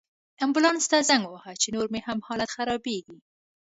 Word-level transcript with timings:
امبولانس 0.45 0.85
ته 0.91 0.97
زنګ 1.09 1.23
ووهه، 1.27 1.53
چې 1.61 1.67
نور 1.75 1.87
مې 1.93 1.99
هم 2.07 2.19
حالت 2.27 2.49
خرابیږي 2.55 3.17